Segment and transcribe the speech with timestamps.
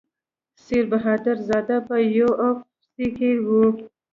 [0.63, 2.57] سیر بهادر زاده په یو اف
[2.91, 3.47] سي کې و.